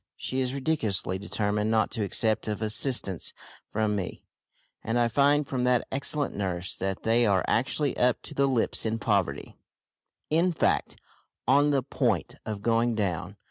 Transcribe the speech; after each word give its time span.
She 0.15 0.39
is 0.41 0.55
ridiculously 0.55 1.19
determined 1.19 1.69
not 1.69 1.91
to 1.91 2.03
accept 2.03 2.47
of 2.47 2.63
assistance 2.63 3.35
from 3.71 3.95
me, 3.95 4.23
and 4.83 4.97
I 4.97 5.07
find 5.07 5.45
from 5.45 5.63
that 5.65 5.87
excellent 5.91 6.35
nurse 6.35 6.75
that 6.77 7.03
they 7.03 7.27
are 7.27 7.45
actually 7.47 7.95
up 7.97 8.19
to 8.23 8.33
the 8.33 8.47
lips 8.47 8.83
in 8.83 8.97
poverty 8.97 9.59
in 10.31 10.53
fact, 10.53 10.97
on 11.47 11.69
the 11.69 11.83
point 11.83 12.33
of 12.47 12.63
going 12.63 12.95
down. 12.95 13.35